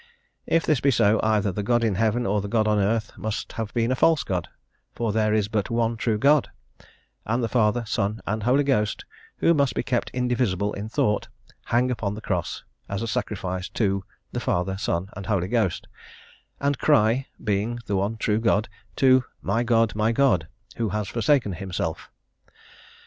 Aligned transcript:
If 0.47 0.65
this 0.65 0.79
be 0.79 0.89
so, 0.89 1.19
either 1.21 1.51
the 1.51 1.61
God 1.61 1.83
in 1.83 1.93
heaven 1.93 2.25
or 2.25 2.41
the 2.41 2.47
God 2.47 2.67
on 2.67 2.79
earth 2.79 3.15
must 3.19 3.51
have 3.51 3.71
been 3.75 3.91
a 3.91 3.95
false 3.95 4.23
God, 4.23 4.47
for 4.95 5.11
there 5.11 5.31
is 5.31 5.47
but 5.47 5.69
one 5.69 5.95
true 5.95 6.17
God: 6.17 6.49
and 7.23 7.43
the 7.43 7.47
Father, 7.47 7.83
Son, 7.85 8.19
and 8.25 8.41
Holy 8.41 8.63
Ghost, 8.63 9.05
who 9.37 9.53
must 9.53 9.75
be 9.75 9.83
kept 9.83 10.09
indivisible 10.09 10.73
in 10.73 10.89
thought, 10.89 11.27
hang 11.65 11.91
upon 11.91 12.15
the 12.15 12.19
cross, 12.21 12.63
as 12.89 13.03
a 13.03 13.07
sacrifice 13.07 13.69
to 13.69 14.03
the 14.31 14.39
Father, 14.39 14.75
Son, 14.75 15.07
and 15.15 15.27
Holy 15.27 15.47
Ghost, 15.47 15.87
and 16.59 16.79
cry, 16.79 17.27
being 17.43 17.77
the 17.85 17.95
one 17.95 18.17
true 18.17 18.39
God, 18.39 18.69
to 18.95 19.23
"my 19.43 19.61
God, 19.61 19.93
my 19.93 20.11
God" 20.11 20.47
who 20.77 20.89
has 20.89 21.09
forsaken 21.09 21.53
himself. 21.53 22.09